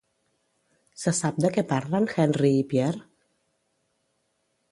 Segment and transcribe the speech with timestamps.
[1.01, 3.03] Se sap de què parlen Henri i Pierre?